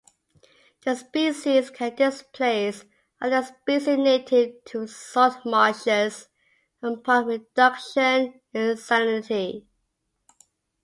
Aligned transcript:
The 0.83 0.95
species 0.95 1.69
can 1.69 1.93
displace 1.93 2.85
other 3.21 3.43
species 3.43 3.99
native 3.99 4.63
to 4.65 4.87
salt 4.87 5.45
marshes 5.45 6.27
upon 6.81 7.27
reduction 7.27 8.41
in 8.51 8.77
salinity. 8.77 9.67